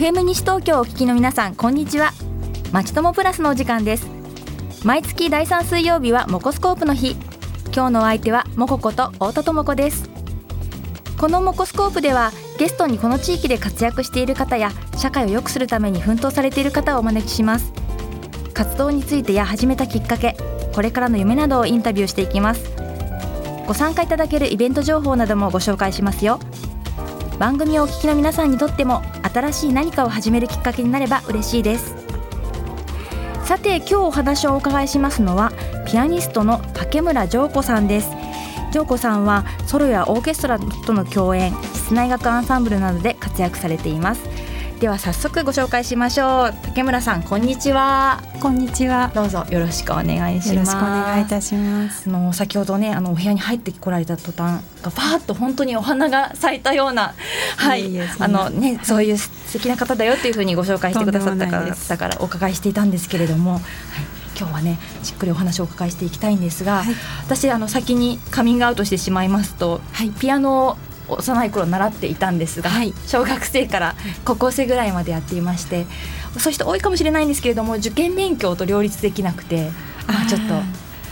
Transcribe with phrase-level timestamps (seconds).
[0.00, 2.12] FM 西東京をお聞きの皆さんこんにちは。
[2.72, 4.08] まちともプラスのお時間です。
[4.82, 7.16] 毎月第3水曜日はモコスコープの日。
[7.66, 10.08] 今日のお相手はモコこと太田智子です。
[11.18, 17.70] このモコスコープではゲストにこの地域で活躍している方や社会を良くするために奮闘されている方をお招きします。
[18.54, 20.34] 活動についてや始めたきっかけ
[20.74, 22.72] これからの夢などをインタビューしていきます。
[23.66, 26.40] ご参加いただけるイベント情報などもご紹介しますよ。
[27.40, 31.94] 番組をお聞きの皆さんにとっても新しい何かを始めるきっかけになれば嬉しいです。
[33.46, 35.50] さて今日お話をお伺いしますのは
[35.86, 38.10] ピアニストの竹村浄子さんです。
[38.72, 44.20] 浄子さんはソロやオーケストラとの共演室内楽アンサンブルなどで活躍されています。
[44.80, 46.54] では早速ご紹介しましょう。
[46.62, 48.22] 竹村さんこんにちは。
[48.40, 49.12] こんにちは。
[49.14, 50.54] どうぞよろしくお願いします。
[50.54, 52.08] よろしくお願いいたします。
[52.08, 57.12] あの先ほどねあのお部屋に入ってこられた途端がパーッと本当にお花が咲いたような
[57.58, 57.90] はい。
[58.20, 63.62] あのねそういう素敵な方だよっていうふうにご紹介してくださったからだからお伺いしていたんですけれどもはい。
[64.38, 66.94] 今日はねじっくりお話をお伺いしていきたいんですが、はい、
[67.26, 70.76] 私あの先にカミングアウトしてしまいますと、はい、ピアノを
[71.18, 73.94] 幼い頃習っていたんですが、はい、小学生から
[74.24, 75.86] 高校生ぐらいまでやっていまして
[76.38, 79.70] そういう人多いかもしれないんですけれども受験勉強と両立できなくて、
[80.06, 80.54] まあ、ちょっと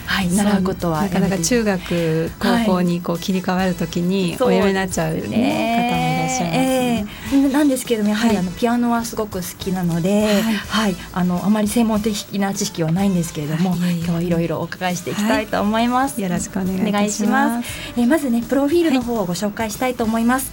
[0.08, 7.36] はい、習うことはなかなか中学高校にこう切り替わるときにおやめになっちゃう、ね、方もっしゃいます、ね、え。
[7.36, 17.68] ー、なんですけれどもやはりあのピアノはすごく好きなので、はい、はい、あのあまり専門的な知識はないんですけれども、はい、今日はいろいろお伺いしていきたいと思います、よろしくお願いします。
[17.96, 20.52] えー、まずねプロフィールの方をご紹介したいと思います、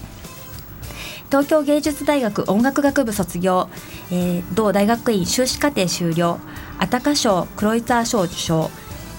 [1.30, 3.70] 東京芸術大学音楽学部卒業、
[4.12, 6.40] えー、同大学院修士課程修了。
[6.78, 8.70] アタカ賞クロイツァー賞受賞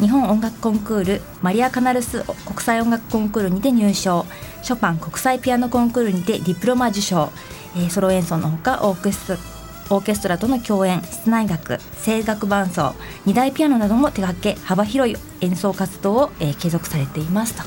[0.00, 4.26] 日本音楽コンクールマリア・カナルス国際音楽コンクールにて入賞。
[4.66, 7.30] ショパン国際ピアノコンクールにてディプロマ受賞、
[7.76, 9.38] えー、ソロ演奏のほかオーケストラ
[9.90, 17.54] オーケストラとの共演室内楽声楽伴奏二大ピアノなども手掛け幅広い演奏活動を、えー、継続されています。
[17.54, 17.62] と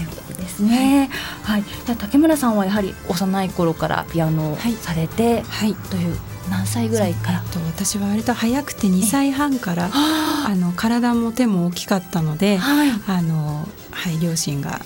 [0.00, 1.10] いうことですね。
[1.42, 6.16] はい、じゃ竹村さんはやはり幼い頃からピアノをされて、はい、という
[6.50, 14.80] 何歳ぐらいから、えっと、私は割と早くて2歳半からあの体も手も大きかったので、はい、あのはい、両親が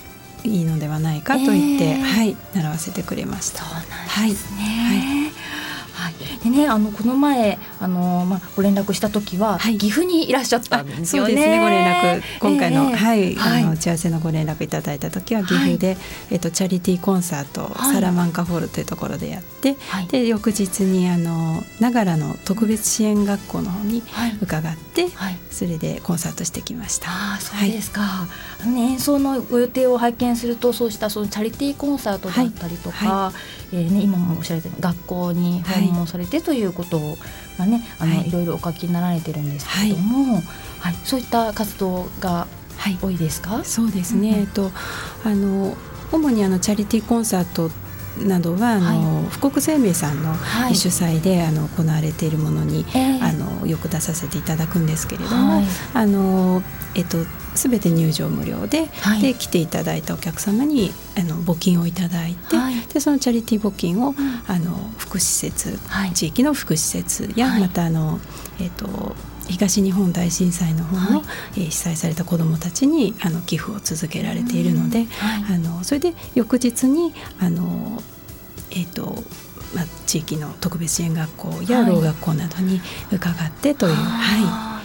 [0.45, 3.65] いいのではないかと言って、えー、はい、習わせてくれました。
[3.65, 5.18] そうなんですね、はい
[6.43, 11.29] でねあのこの前あのまあご連絡した時は、はい、岐阜にいらっしゃったんですよね。
[11.29, 12.23] そうですねご連絡。
[12.41, 15.97] 今回の、えー、はい、あの打ち合わせのご連絡いただいた時は岐阜で、はい、
[16.33, 19.77] えっとチャリティーコンサート、はい、サラマンカホールというところでやって、
[20.11, 24.03] で翌日にあの長良の特別支援学校の方に
[24.41, 25.07] 伺って、
[25.51, 27.09] それでコンサートしてきました。
[27.11, 28.29] あそうですか。
[28.63, 33.33] あの、ね、演奏のご予定を拝見するとそうしたそのチャリティーコンサートだったりとか、
[33.73, 36.99] えーね、今もおっしゃられた学校に訪問されてということ
[37.59, 40.43] がね、あの、はい、いろいろお書きになられてるんですけれども、はい、
[40.81, 42.47] はい、そういった活動が
[43.03, 44.71] 多いですか、そうですね、うん、えっと
[45.25, 45.77] あの
[46.13, 47.71] 主にあのチャリティーコンサート
[48.27, 50.35] などはあの、はい、富国生命さんの
[50.75, 55.63] 主催で、あの行われているものに、えー、あのよく出させていただくんですけれども、
[55.95, 56.63] あの
[56.95, 57.19] えっと
[57.55, 68.21] 全て入場無料ではい、で来ていただいたお客様にあの募金をいただいて、はい、でそのチャリティー募金を、うん、あの福祉施設、はい、地域の福祉施設や、またあの、
[68.61, 69.17] えーと、
[69.49, 75.07] 東日本大震災の方の、はい、えー、被災された子どもたちにあの寄付を続けられているので、
[75.51, 78.03] あのそれで翌日にあの、
[78.71, 79.23] えーと
[79.75, 82.81] まあ、地域の特別支援学校やろう学校などに
[83.13, 84.78] 伺ってという、はい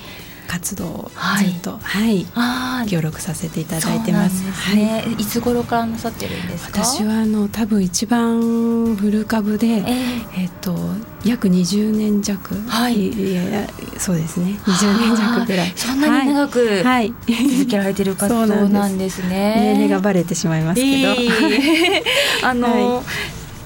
[0.47, 4.37] 活動をずっと、はい、はい、協力させていただいてます。
[4.37, 6.83] すね、はい、いつ頃からなさってるんですか？
[6.83, 10.75] 私はあの多分一番古株で、えー、えっと
[11.23, 13.67] 約20年弱、はい、いや
[13.97, 15.73] そうですね、20年弱ぐらい。
[15.75, 17.13] そんなに長く、はい、
[17.53, 19.55] 続けられてる活動なんですね。
[19.57, 22.03] 年齢がバレてしまいますけど、えー、
[22.47, 23.03] あの、はい、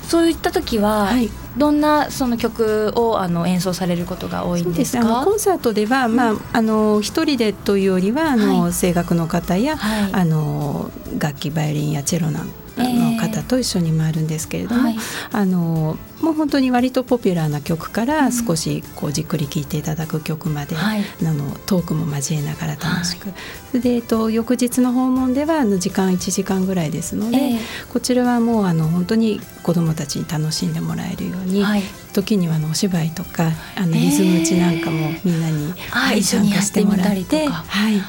[0.07, 1.05] そういった時は。
[1.05, 5.23] はいどんなその曲をあの演奏されることが多いんですか？
[5.25, 12.49] コンサートでは、まああの一人でというよりはあの、はい、声楽の方や、はい、あの楽器バイオリンやチェロなん
[12.83, 14.95] の方と一緒に回るんですけれども、はい、
[15.31, 23.35] あのもう本当に割とポピュラーな曲から少しこうじっくり聴いていただく曲まで、うん、あのトークも交えながら楽しく、は
[23.75, 31.83] い、で、えっと、翌日の訪問ではあの時間1時間ぐらいですので、えー、こちらはもうあの本当に子どもたちに楽しんでもらえるように、はい、
[32.13, 37.47] 時にはあのお芝居とかあのリズム打ちなんかもみんなに、えー、はい、参加してもらって。
[37.47, 38.01] はい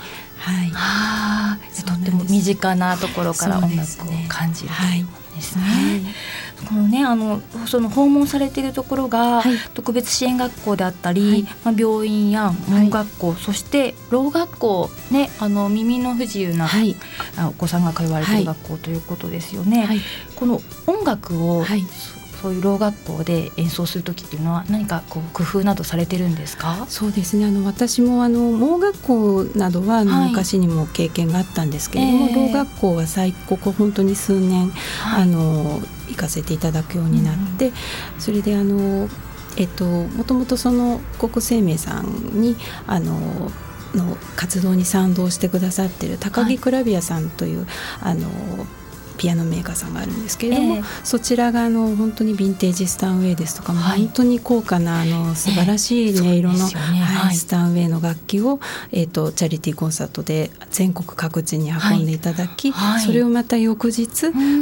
[0.49, 5.05] はい、はあ、とっても身近なところから音楽を感じる、はい、
[5.35, 5.63] ですね。
[5.65, 6.15] はい。
[6.69, 16.97] このねあのその訪問されているところが、はい、特別支援学校であったり、はい、まあ、病院や門学校、はい、そしてろう学校ねあの耳の不自由な、はい、
[17.49, 19.89] お子さんが通われている学校ということですよね。
[20.35, 21.65] この音楽を、
[22.41, 26.87] そういうろう学校で演奏する時っていうのは何かこう工夫などされてるんですか？
[26.89, 27.47] そうですね。
[27.47, 34.71] あの私もあの盲学校などは、はい、昔にも経験があったんですけれども、えー、ろう学校は最ここ本当に数年、
[35.03, 37.73] はい、あの行かせていただくようになって、うん、
[38.19, 39.09] それであの
[39.57, 42.57] えっともともとその国生命さんに
[42.87, 43.51] あの
[43.95, 47.61] の活動に賛同してくださってる高木クラビアさんという、
[48.01, 48.29] はい、あの
[49.19, 56.99] ピアノメーカーさんがあるんですけれども、えー、そちらがあの本当にヴィンテージスタンウェイですとか、はい、本当に高価なあの素晴らしい音色の、えーね。
[57.01, 58.61] はい、スタンウェイの楽器を、
[58.93, 64.09] えーと、チャリティーコンサートで全国各地に運んでいただき、はい、それをまた翌日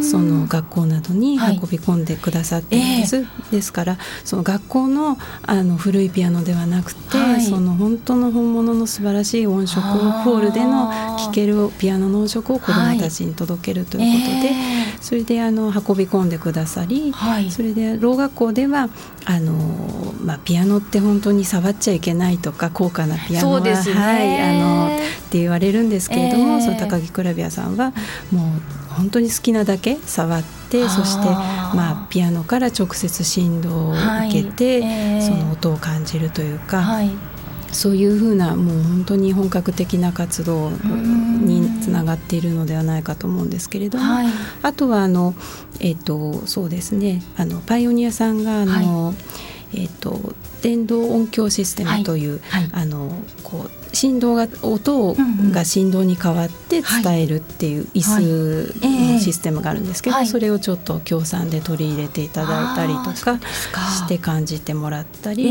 [0.02, 9.46] その学校などに運び込んでくださってるんです、えー、ですからその学校のあの古いピアノではなくて、その本当の本物の素晴らしい。
[9.46, 14.45] 音色をホールでの聴けるピアノの音色を子どもたちに届けるということで、で
[15.00, 18.88] それであの運び込んでくださり、はい、それでろう学校では
[19.24, 19.52] あの、
[20.22, 24.98] まあ、ピアノって本当に触っちゃいけないとか高価なピアノは、ね、はい、あのっ
[25.30, 27.92] て言われるんですけれども、えー、その高木クラビアさんは
[28.32, 34.90] もう本当に好きなだけ触ってそしてまあピアノから直接振動を受けて、はい。
[34.90, 36.82] えー、その音を感じるというか。
[36.82, 37.35] はい
[37.76, 44.26] そういうふうなもう本当に本格的な活動につながっているのではないかと思うんですけれども、はい、
[44.62, 45.34] あとはあの、
[45.80, 47.22] えーと、そうですね。
[47.36, 49.14] あのパイオニアさんがあの、はい、
[49.74, 53.12] えーと、電動音響システムという、はい、あの
[53.42, 55.14] こう振動が音
[55.52, 65.44] が振動に変わって伝えるっていう椅子のシステムがあるんですけど、それをちょっと協賛で取り入れていただいたりとかして感じてもらったり、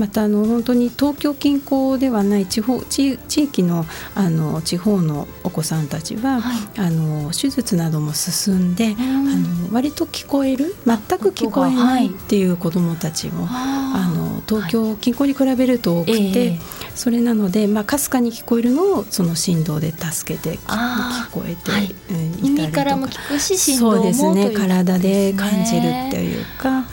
[0.00, 6.40] またあの本当に東京近郊ではない地方地域のあの地方のお子さんたちは、
[6.76, 16.58] あの手術なども進んで、あの割と聞こえる全く聞こえないっていう子どもたちも、あの東京近郊に比べると多くて、
[16.94, 21.94] それなのので、まあ、かすかに聞こえるのをその振動で助けて聞こえて、はい。
[22.10, 24.50] うん、耳からも聞くし振動もそうですね。
[24.50, 26.84] 体で感じるっていうか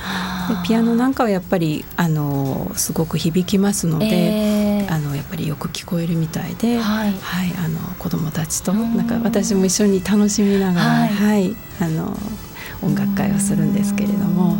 [0.65, 12.17] ピアノなんかはやっぱりあのすごく響きますので、えー、あのやっぱりよく聞こえるみたいで、はい、はい、あの子どもたちとなんか私も一緒に楽しみながら、はい、はい、あの
[12.81, 14.57] 音楽会をするんですけれども。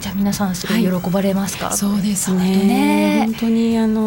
[0.00, 4.00] じゃあ皆さんすごい喜ばれますか、はい、そうですね、ね、本当にあの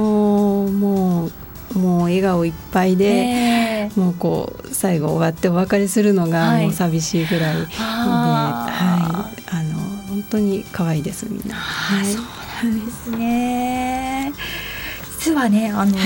[0.71, 1.31] もう
[1.77, 7.67] もう笑顔いっぱいで、もうこう最後終わってお別れするのがもう寂しいぐらいで、はい、
[8.71, 9.70] はい、あの
[10.21, 11.55] 本当に可愛いですみんな。
[11.55, 12.23] はい、そう
[12.63, 14.33] なんですね。
[15.19, 15.97] 実はねあの、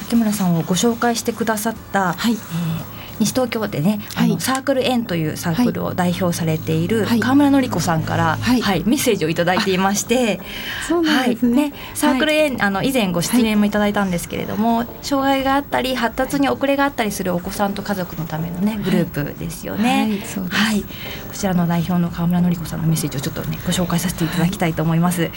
[0.00, 10.40] 竹村さんをご紹介してくださった、はいえー西東京でね、はい、あのサークル園というサークルを代表されている川村典子さんから、はい、はい、メッセージを頂いていまして、
[10.88, 20.20] そうなんですね、ね、サークル園、あの以前ご出演もいただいたんですけれども、障害があったり発達に遅れがあったりするお子さんと家族のためのねグループですよね。
[20.50, 20.88] はい、こ
[21.32, 25.30] ちらの代表の川村典子さんのメッセージをちょっとねご紹介させていただきたいと思います。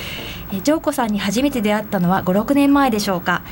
[0.51, 3.43] えジョーコさんに初めて出会ったのは5、6年前でしょうか。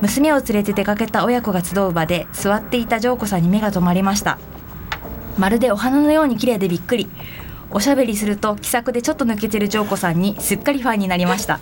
[0.00, 4.38] 娘を連れて出かけた親子が集う場で座っていたジョーコさんに目が止まりました。
[5.36, 7.08] まるでお花のように綺麗でびっくり。
[7.70, 11.60] おしゃべりすると気さくでちょっと抜けてるジョーコさんにすっかりファンになりました。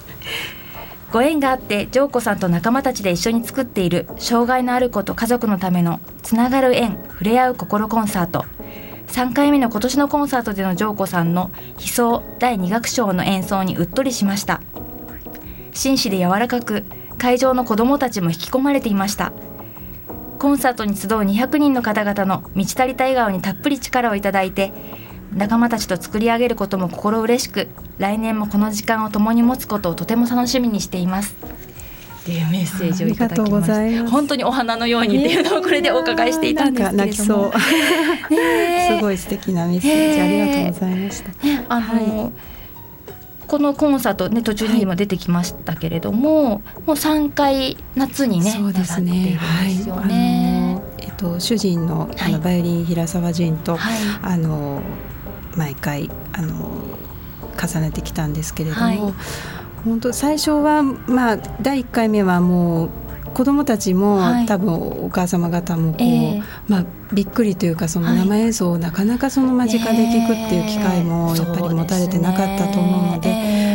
[1.12, 8.44] ご縁があってジョーコさんと仲間たちで一緒に作っている障害のある子と家族のためのつながる縁触れ合う心コンサート。
[9.08, 14.60] 3回目の今年のコンサートでのジョーコさんの悲壮第2楽章の演奏にうっとりしました。
[15.72, 16.84] 紳士で柔らかく
[17.18, 19.32] 会場の子どもたちも引き込まれていました。
[20.38, 24.72] コンサートに集う200人の方々の満ち足りた笑顔にたっぷり力をいただいて
[25.34, 27.68] 仲間たちと作り上げることも心嬉しく
[27.98, 31.36] 来年もこの時間を共に持つことをとても楽しみにしています。
[32.22, 34.10] っていうメッセージをいただきました。
[34.10, 41.30] 本当にお花のようにっていうのをこれでお伺いしていたんですけれども、すごい素敵なメッセージありがとうございました。
[41.68, 42.55] あの、はい
[43.46, 49.38] このコンサートね途中にも出てきましたけれども、はい、もう3回夏にねそうですね。
[49.64, 50.80] ですよね。
[50.82, 54.82] はい、えっと主人のあのバイオリン平沢仁と、はい、あの
[55.56, 56.70] 毎回あの
[57.56, 59.14] 重ねてきたんですけれども、
[59.84, 62.90] 本当最初はまあ第1回目はもう
[63.36, 73.28] 子どもたちも、はい、多分お母様方もこう、えー、まあ、びっくりというかその生演奏をなかなかその間近で聞くっていう機会もやっぱり持たれてなかったと思うので。
[73.30, 73.65] だ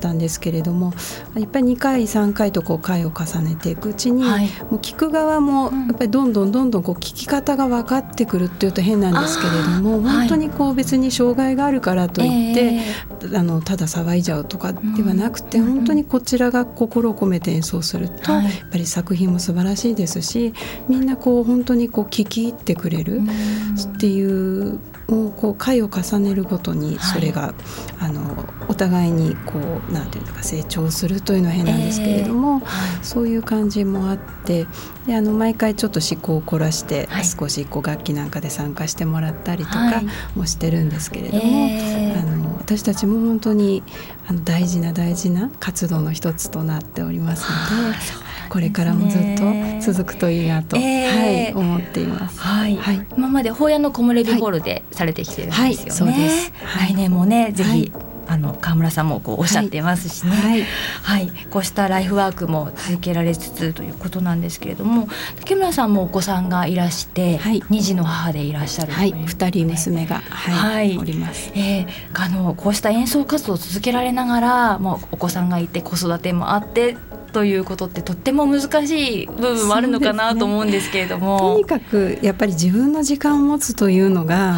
[0.00, 0.92] ったんですけれども
[1.34, 20.54] やっぱり2回3回とこう回を重ねていくうちに、はい、もう聞く側もやっぱりどんどんどんどんこう聞き方が分かってくるっていうと変なんですけれども本当にこう別に障害があるからといって、えー、あのただ騒いじゃうとかではなくて、うん、本当にこちらが心を込めて演奏すると、はい、やっぱり作品も素晴らしいですし
[20.88, 24.78] みんなこう本当にこう聞き入ってくれるっていう
[25.10, 27.52] をこう回を重ねるごとにそれが、はい、
[28.00, 34.66] あのお互いにこうなんていうのか成長するというのは変なんですけれども、えーはい、そういう感じもあって
[35.06, 40.02] であの毎回ちょっと思考を凝らして、はい、少しこう楽器なんかで参加してもらったりとか
[40.36, 43.82] もしてるんですけれども、えー、あの私たちも本当に
[44.26, 48.29] あの大事な大事な活動の一つとなっておりますので。
[48.50, 49.44] これからもずっと
[49.92, 52.40] 続くといいなと、えー、はい、思っています。
[52.40, 55.64] はい、はい、今まで法屋の木漏れ日ホールでされてきてるんですよね。
[55.64, 56.52] はい、そうです。
[56.88, 57.92] 来年もね、ぜひ、
[58.30, 60.62] あの川村さんもこうおっしゃってますしね、はい、
[61.02, 65.08] はい、こうしたライフワークも続けられつつということなんですけれども
[65.40, 76.96] 竹村さんもお子さんがいらして、はい、2児の母でいらっしゃるはい、2人娘が、はい、おります、えー、あのこうした演奏活動を続けられながらもうお子さんがいて子育てもあって
[77.32, 84.54] ということってとっても難しい部分もあるのかなと思うんですけれども、ね、とにかくやっぱり自分の時間を持つというのが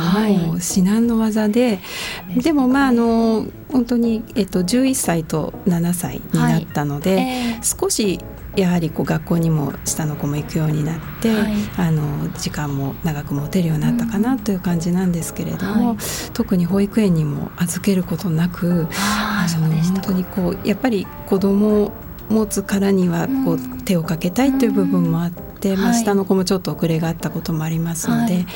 [0.47, 1.79] もう至難の技で、
[2.27, 7.23] はい、でもまああの本当に、えっと、11歳と7歳になったので、はい。
[7.23, 8.21] えー、少し
[8.57, 15.97] やはりこう学校にも下の子も行くようになって、はい、あの時間も長く持てるようになったかなという感じなんですけれども、はい、
[16.35, 21.93] 特に保育園にも預けることなくあの本当にこうやっぱり子供
[22.29, 28.47] 持つからにはこう手をかけたいという部分もあって、まあ、下の子もちょっと遅れがあったこともありますので。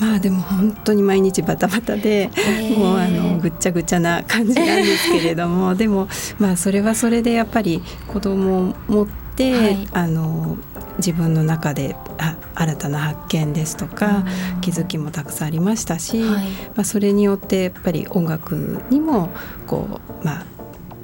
[0.00, 2.30] まあでも本当に毎日バタバタで、
[2.76, 6.08] もうあのぐっちゃぐちゃな感じなんですけれども でも
[6.38, 10.56] まあそれはそれでやっぱり子供を持って、はい、あの
[10.98, 14.24] 自分の中であ新たな発見ですとか、
[14.60, 19.30] 気づきもたくさんありましたし、はい、まあ、それによってやっぱり音楽にも
[19.66, 20.46] こうまあ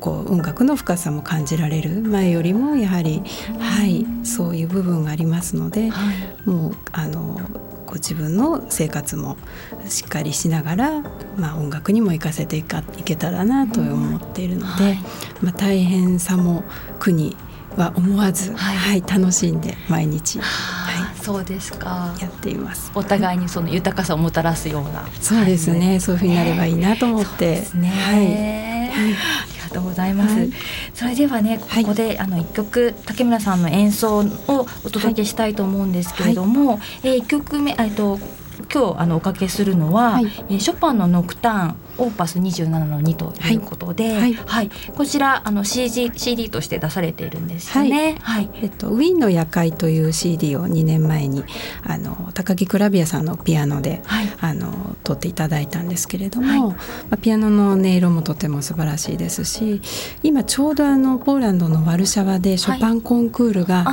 [0.01, 2.01] こう音楽の深さも感じられる。
[2.01, 3.23] 前よりもやはり、
[3.59, 7.41] はい、そういう部分がありますので、はい、もうあの
[7.87, 9.37] こう自分の生活も
[9.89, 11.01] しっかりしながら、
[11.37, 14.99] まあ、音楽にも生かせていかいけたらなと思っているので、はい、
[15.43, 16.65] まあ、大変さも
[16.99, 17.37] 苦に
[17.77, 22.15] は思わず、はい、はい、楽しんで毎日、はい、そうですか。
[22.21, 22.91] やっています。
[22.95, 25.07] お互いにその豊かさをもたらすような。
[25.21, 26.01] そうですね。
[26.01, 30.35] そういうふうになればいいなと思って、ね、はいがとうございます。
[30.35, 30.51] はい、
[30.95, 38.19] それではねここで、はい、あの一曲竹村さんの演奏をお届けしたいと思うんですけれども、はい、えー、一曲目えっと
[38.73, 48.17] 今日あのおかけするのは、はい、えー、ショパンのノクターンオーパス27の2ということで、はい、はい、こちらあの CD, CD として出されているんですよね。
[48.23, 51.45] はい、えっとウィーンの夜会という CD を2年前に
[51.83, 56.77] あの高木クラビアさんのピアノで、はい、あの撮っていただいたんですけれども、ま
[57.13, 59.83] あ、ピアノの音色もとても素晴らしいですし、
[60.23, 63.85] 今ちょうどあのポーランドのワルシャワでショパンコンクールが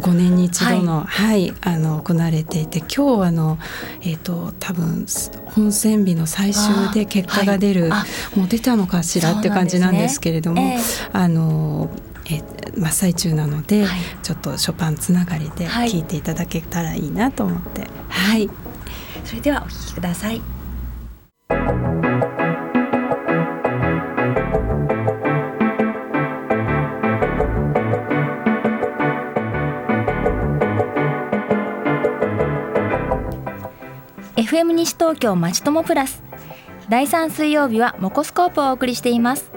[0.00, 3.58] 5年に一度の、はい、あの行われていて、今日あの
[4.02, 5.06] えっ、と多分
[5.46, 11.90] 本選日の最終で結果が出る、はい、もう出たのかしらって感じなんですけれども、ねえー、あの
[12.30, 12.42] え
[12.76, 18.56] 真っ最中なので、はい、ちょっとショパンつながりで聞いていただけたらいいなと思って、はい、はい、
[19.24, 20.40] それではお聞きください。
[34.44, 36.22] FM 西東京まちともプラス。
[36.90, 39.50] 第3水曜日はモコスコープをお送りしています。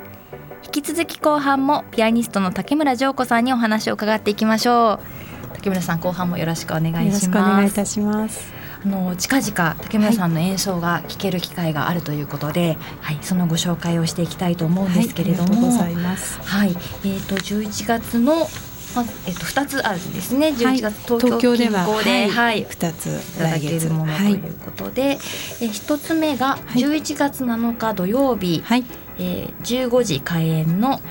[0.63, 5.55] 引き続き後半もピアニストの竹村浄子さんにお話を伺っていきましょう。
[5.55, 7.05] 竹村さん後半もよろしくお願いします。
[7.05, 8.53] よろしくお願いいたします。
[8.85, 18.47] あの近々竹村さんの演奏が聴ける機会があるということで、はい、はい、そのご紹介をしていきたいと思うんですけれども、はい、はい、えっ、ー、と11月の
[18.95, 20.53] まあえっと二つあるんですね。
[20.53, 22.65] 十一月、東京ではではい。
[22.69, 25.17] 二ついただけるものということで、
[25.61, 28.61] え一つ目が十一月七日土曜日。
[28.65, 28.83] はい。
[29.19, 31.01] えー、15時開演の、はい。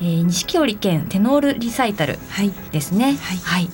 [0.00, 2.18] えー、錦織県テノールリサイタル
[2.72, 3.16] ですね。
[3.20, 3.72] はい、はい、こ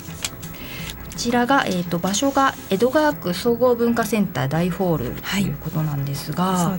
[1.17, 6.79] ちらが、えーと、場所が江戸川区総合文化センター大ホールということなんですが、は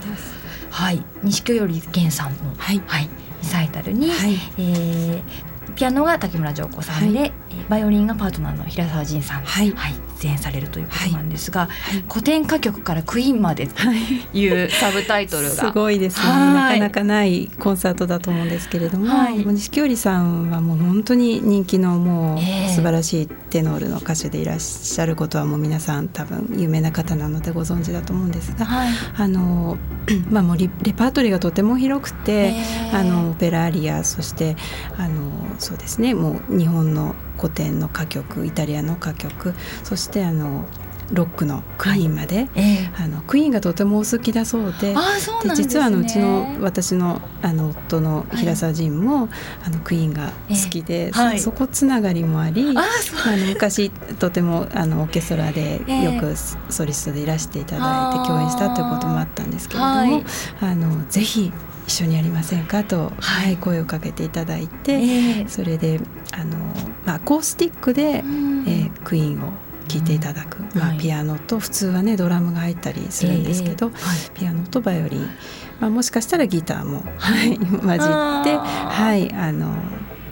[0.70, 2.82] はい、錦織源さんの、はい。
[2.86, 3.08] はい、
[3.42, 4.34] リサイタルに、はい。
[4.58, 5.22] えー、
[5.74, 11.66] ピアノが竹村浄子さんで、はい、えバイオリンがパートナーの平沢仁さん、はい、はい、出演されるということなんですが、は
[11.96, 13.82] い、古典歌曲からクイーンまでと
[14.32, 22.38] いうサブタイトルが、すごいですね、なかなかないコンサートだと思うんですけれども、はい、錦織さんはもう本当に人気のもう
[22.70, 29.76] 素晴らしいテノールの歌手でいらっしゃることはもう皆さん多分有名な方なのでご存知だと思うんですが、はい、あの
[30.30, 32.54] まあもうレパートリーがとても広くて
[32.92, 34.56] あのオペラアリアそして
[34.96, 40.64] あのそうですねもう日本の古典の歌曲イタリアの歌曲そしてあの
[41.12, 42.90] ロックのクイーンまで、はいえ。
[42.92, 49.28] ー、あのクイーンがとてもお好きだそうでで、実はあのうちの私のあの夫の平沢仁も、はい、
[49.66, 56.34] あのクイーンが好きで、えーはい、そこつながりもありあの昔とてもあのオーケストラでよく
[56.72, 60.24] ソリストでいらしていただいて共演したということもあったんですけれども、
[60.60, 61.52] あのぜひ
[61.86, 66.00] 一緒にやりませんかと、はい、声をかけていただいて、えー、それで
[66.32, 66.56] あの、
[67.04, 69.52] まあ、アコースティックで、うん、えー、クイーンを
[69.88, 75.28] 聴いていただく、うん、まあ、ピアノと普通はねドラムが入ったりするんですけど、えーはい、ピアノとバイオリン、
[75.80, 79.74] まあ、もしかしたらギターも、はい、 混じってはいあの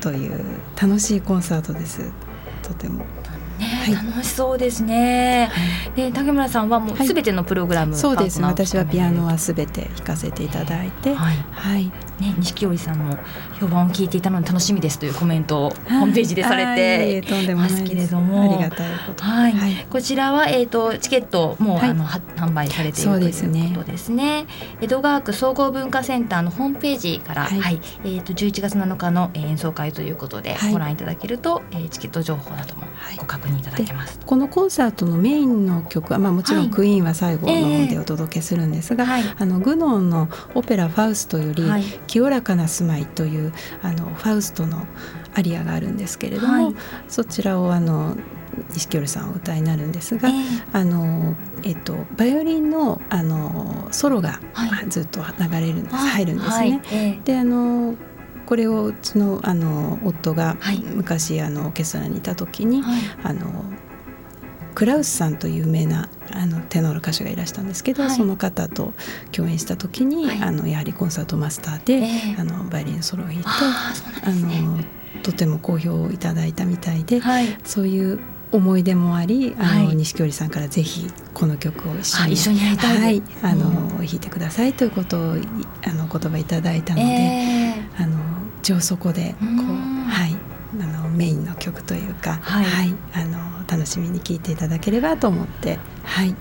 [0.00, 0.44] という
[0.80, 2.10] 楽しいコンサートです。
[2.62, 3.04] とても。
[3.58, 5.48] ね、楽しそうですね。
[5.94, 8.40] で竹村さんはもうすべてのプログラム、そうです。
[8.42, 13.18] 私はピアノはすべて弾かせていただいて、はい、はい、ね錦織さんの
[13.58, 19.24] 評判を聞いていたので楽しみですというコメントをホームページでされてますけれども、ありがたいこと。
[19.24, 24.46] はい、こちらはえっ、とチケットもう、あの販売されているということですね。
[24.80, 27.80] 江戸川区総合文化センターのホームページから、はい。
[28.04, 32.82] えっ、と11月7日の演奏会ということでご覧いただけると、えチケット情報なども
[33.16, 34.20] ご確認いただけます。
[34.24, 39.22] このコンサートのメインの曲は、まあ、もちろんクイーンは最後の方でお届けするんですが、はい。
[39.22, 41.64] えー、あのグノンのオペラ「ファウスト」より
[42.12, 44.86] 「清らかな住まい」というあのファウストの
[45.34, 46.74] アリアがあるんですけれども、はい、
[47.08, 48.18] そちらをあの
[48.74, 54.40] 錦織さんお歌いになるんですが、えー、あのえっとバイオリンのあのソロが
[54.90, 56.54] ずっと流れるんです、はい、入るんですね。
[56.54, 56.80] はい。
[56.92, 57.94] えー、であの
[58.44, 60.58] これをうちのあの夫が
[60.94, 62.82] 昔、あのオーケストラにいた時に、
[63.22, 63.64] あの
[64.74, 68.92] クラウスさんという有名なあのテノール歌手がいらしたんですけど、はい、その方と
[69.30, 73.44] 共演した時に、はい、あのやはりコンサートマスターで、えー、あのバイオリンソロを弾いて
[74.24, 74.78] あ、ね、の
[75.22, 85.34] とても好評をいただいたみたいで、はい、そういう思い出もありあの、錦織さんからぜひこの曲を一緒に一緒にやりたい、はい、あの、うん、弾いてくださいということをあ
[85.92, 88.18] の言葉いただいたので、えー、あの
[88.62, 96.34] 上そこでこう、はいあのメインの曲というか、はい、はい、あの楽しみに聞いていただければと思ってはい。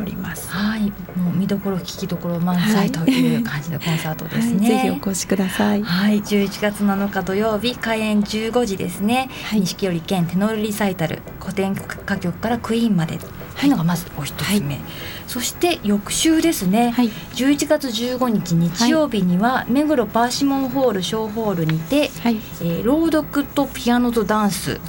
[0.00, 0.50] おります。
[0.50, 0.82] はい、
[1.18, 4.58] もう見どころ聞きどころ満載という感じのコンサートですね。
[4.58, 5.82] はい、ぜひお越しください。
[5.82, 9.28] はい、11月7日土曜日開演15時ですね。
[9.44, 13.26] はい、錦織県テノールリサイタル古典歌曲からクイーンまでと
[13.66, 14.74] いうのがまずお一つ目。
[14.74, 14.84] はい、
[15.26, 16.90] そして翌週ですね。
[16.90, 24.80] はい、11月15日日曜日には、目黒パーシモンホール小ホールにて、はい、えー、朗読とピアノとダンス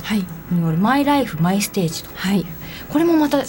[0.51, 2.09] によるマイライフマイステージと。
[2.15, 2.45] はい、
[2.89, 3.39] これもまた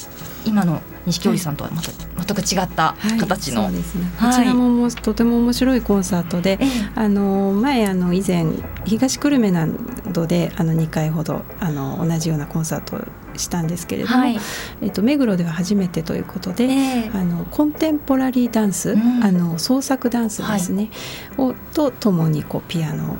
[0.44, 3.80] 今の錦織さんとはまた全く違った形の、はいね、
[4.20, 8.46] こちらももとても面白いコンサートで、はい、あの前あの以前
[8.84, 9.66] 東久留米な
[10.12, 13.00] どであの2回ほどあの同じようなコンサートを
[13.38, 14.38] したんですけれども、はい、
[14.82, 20.90] えっと、目黒では初めてということで、えー、あのコンテンポラリーダンス、うん、あの創作ダンスですね、
[21.38, 23.16] をとともにこうピアノ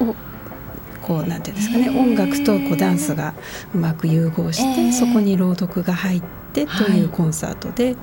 [0.00, 0.14] を
[1.02, 3.34] こうなんていうんですかね音楽とこうダンスが
[3.74, 7.96] うまく融合して、そこに朗読が入ってというコンサートで、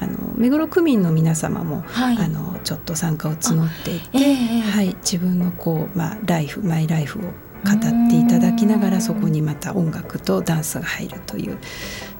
[0.00, 4.18] あの目黒区民の皆様も、はい、あのちょっと参加を募っていて、
[4.60, 11.58] はい、自分のこう、まあ、ライフマイライフを語っていただきながらそこにまた音楽とダンスが入るという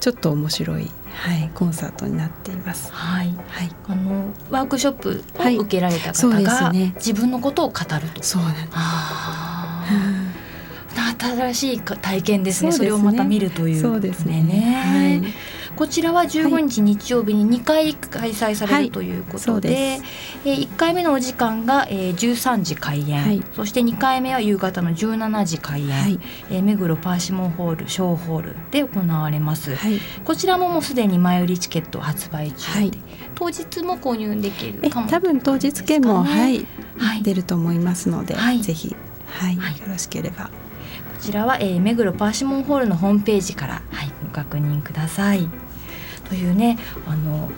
[0.00, 2.92] ちょっと面白い、はい、コンサートになっています。
[2.92, 8.22] はい、はい、あのワークショップを受けられた方が、はいね、自分のことを語ると。
[8.24, 8.68] そうなんです。
[11.20, 12.72] 新しい体験ですね。
[12.72, 13.80] それをまた見るという。
[13.80, 14.42] そうですね。
[14.42, 15.47] ねはい
[15.78, 20.00] こちらは15日日曜日に2回開催されるということで,、はい、で
[20.44, 32.98] えー、1回目のお時間が、えー、13時開演、はい、そして2回目は夕方の17時開演、はい、えー、目黒パーシモンホール小ホールで行われます、はい、こちらももうすでに前売りチケット発売中で、
[33.36, 36.66] 当日も購入できるかも、多分当日券も、はい、
[37.22, 39.54] 出ると思いますので、ぜひ、はい。
[39.54, 40.46] よろしければ。
[40.46, 40.50] こ
[41.20, 45.48] ちらは、えー、目黒パーシモンホールのホームページから、はい、ご確認ください。
[46.28, 47.50] というねあの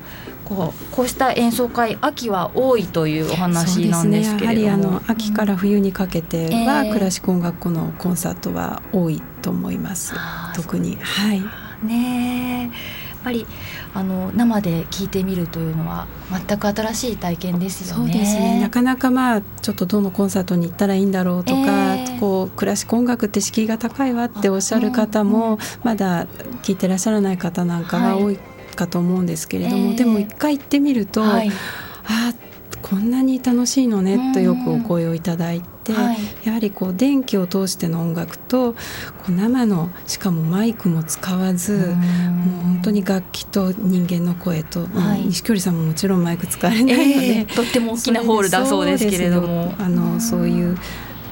[0.44, 10.12] こうこうした演奏会秋は多いというお話なんですけれども、ね、やはりあの秋から冬にかけては、クラシック音楽校のコンサートは多いと思います、
[10.56, 10.96] 特に。
[10.96, 11.42] はい。
[11.86, 12.70] ね
[13.10, 13.46] やっぱり
[13.92, 18.12] あの生で聞いてみるというのは全く新しい体験ですよね。
[18.12, 18.60] そうですね。
[18.60, 22.04] なかなかまあちょっとどのコンサートに行ったらいいんだろうとか、え。
[22.06, 26.26] ー、こうクラシック音楽って敷居が高いわっておっしゃる方もまだ
[26.62, 28.38] 聞いてらっしゃらない方なんかが多い
[28.76, 31.50] かと思うんですけれども、はい、でも一回行ってみると、はい、
[32.04, 32.32] あ
[32.82, 38.78] こんなに楽しいのねとよくお声をいただいて、はい、やはりこう電気を通しての音楽とこ
[39.28, 41.96] う生のしかもマイクも使わずもう
[42.64, 49.74] 本当に楽器と人間の声と、はい、錦織さんももちろんマイク使われないので、えー、とっても大きなホールだそうですけれども。
[49.78, 50.76] あのそういう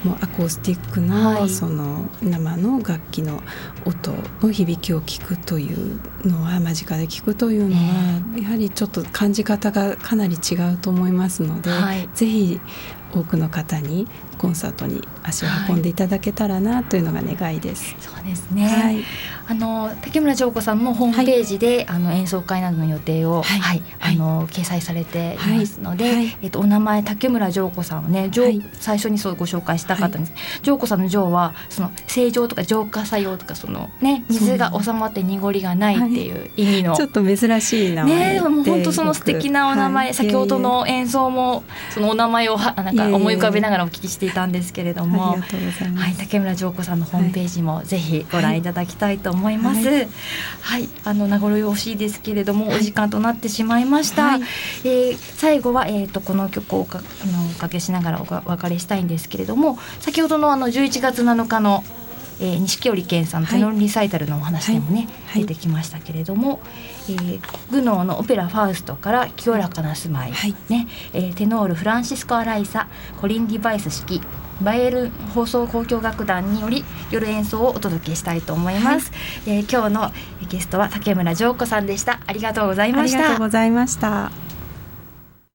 [0.04, 3.42] もうアコースティックのその生の楽器の
[3.84, 12.61] 音の響きを聞くというのは間近で聞くというのはやはりちょっと感じ方がかなり違うと思いますので、はい、ぜひ
[13.12, 14.06] 多くの方に
[14.38, 17.94] コンサートに足を運んでいただけたらなというのが願いです。
[17.94, 18.66] はい、そうですね。
[18.66, 19.05] はい、
[19.48, 28.31] あの竹村譲子さんもホームページで、はい、あの演奏会などの予定を、はい、はい、あの掲載されていますので、えっとお名前竹村譲子さんをね、
[28.79, 30.33] 最初にそうご紹介したかったんです。
[30.62, 49.88] 譲子さんの譲はその正常とか浄化作用とかそのね水が収まって濁りがないっていう意味の、ちょっと珍しい名前ね、もう本当その素敵なお名前、先ほどの演奏もそのお名前をはなんか思い浮かべながらお聞きしていたんですけれども、はい、竹村浄子さんのホームページもぜひご覧いただきたいと思います。
[49.88, 50.09] はい、
[50.61, 54.23] はい、あの名残惜しいですけれども、お時間となってしまいました。
[54.25, 54.41] はい、
[54.85, 61.85] えー、最後はえっ、ー、とこの曲をかあのおかけしながらお別れしたいんですけれども、先ほどのあの11月7日の
[62.40, 66.61] えー、錦織健さんテノンリサイタルのお話でもね、はい、出てきましたけれども、
[67.09, 72.88] えー、グノーのオペラ「ファウスト」から「清らかな住まい」はい、ねえー、テノールフランシスコ・アライサ
[73.20, 74.20] コリン・ディバイス式
[74.61, 79.12] バイエル放送交響楽団により夜演奏をお届けしたいと思います、
[79.46, 80.12] はい、えー、今日の
[80.48, 82.20] ゲストは竹村譲子さんでした。
[82.27, 83.18] ありがとうございました。
[83.18, 84.47] ありがとうございました